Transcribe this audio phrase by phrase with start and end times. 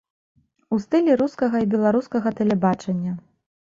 [0.77, 3.11] У стылі рускага і беларускага тэлебачання.